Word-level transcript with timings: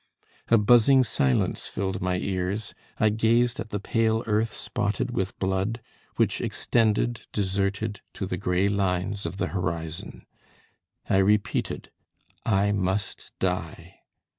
A 0.47 0.57
buzzing 0.57 1.03
silence 1.03 1.67
filled 1.67 2.01
my 2.01 2.17
ears; 2.17 2.73
I 2.99 3.09
gazed 3.09 3.59
at 3.59 3.69
the 3.69 3.79
pale 3.79 4.23
earth 4.25 4.51
spotted 4.51 5.11
with 5.11 5.37
blood, 5.37 5.79
which 6.15 6.41
extended, 6.41 7.27
deserted, 7.31 8.01
to 8.15 8.25
the 8.25 8.35
grey 8.37 8.67
lines 8.67 9.27
of 9.27 9.37
the 9.37 9.49
horizon. 9.49 10.25
I 11.07 11.17
repeated: 11.17 11.91
"I 12.47 12.71
must 12.71 13.31
die." 13.37 13.99